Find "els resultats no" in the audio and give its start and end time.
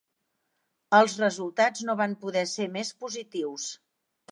0.99-1.97